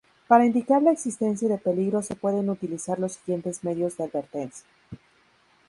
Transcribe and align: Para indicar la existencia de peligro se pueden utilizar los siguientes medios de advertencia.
Para 0.27 0.47
indicar 0.47 0.81
la 0.81 0.89
existencia 0.91 1.47
de 1.47 1.59
peligro 1.59 2.01
se 2.01 2.15
pueden 2.15 2.49
utilizar 2.49 2.97
los 2.97 3.11
siguientes 3.13 3.63
medios 3.63 3.97
de 3.97 4.05
advertencia. 4.05 4.65